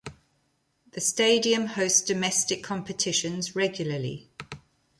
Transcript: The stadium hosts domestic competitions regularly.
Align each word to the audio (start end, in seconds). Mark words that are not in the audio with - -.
The 0.93 0.99
stadium 0.99 1.67
hosts 1.67 2.01
domestic 2.01 2.63
competitions 2.63 3.55
regularly. 3.55 4.31